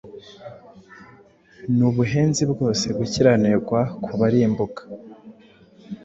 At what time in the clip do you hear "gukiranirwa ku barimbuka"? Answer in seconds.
2.97-4.81